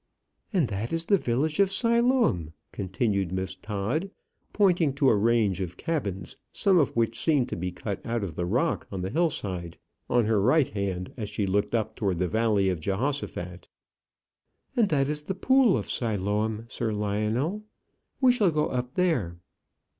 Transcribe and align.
"And 0.51 0.67
that 0.69 0.91
is 0.91 1.05
the 1.05 1.17
village 1.19 1.59
of 1.59 1.71
Siloam," 1.71 2.53
continued 2.71 3.31
Miss 3.31 3.55
Todd, 3.55 4.09
pointing 4.51 4.93
to 4.95 5.09
a 5.09 5.15
range 5.15 5.61
of 5.61 5.77
cabins, 5.77 6.37
some 6.51 6.79
of 6.79 6.89
which 6.95 7.23
seemed 7.23 7.49
to 7.49 7.55
be 7.55 7.71
cut 7.71 8.03
out 8.03 8.23
of 8.23 8.33
the 8.35 8.47
rock 8.47 8.87
on 8.91 9.03
the 9.03 9.11
hill 9.11 9.29
side, 9.29 9.77
on 10.09 10.25
her 10.25 10.41
right 10.41 10.69
hand 10.69 11.13
as 11.17 11.29
she 11.29 11.45
looked 11.45 11.75
up 11.75 11.95
towards 11.95 12.17
the 12.17 12.27
valley 12.27 12.67
of 12.67 12.79
Jehoshaphat. 12.79 13.69
"And 14.75 14.89
that 14.89 15.07
is 15.07 15.21
the 15.21 15.35
pool 15.35 15.77
of 15.77 15.87
Siloam, 15.87 16.65
Sir 16.67 16.91
Lionel; 16.91 17.61
we 18.19 18.31
shall 18.31 18.49
go 18.49 18.69
up 18.69 18.95
there." 18.95 19.37